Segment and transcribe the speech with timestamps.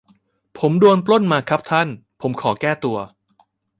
[0.57, 1.87] ผมโดนปล้นมาครับท่าน
[2.21, 2.97] ผมขอแก้ตัว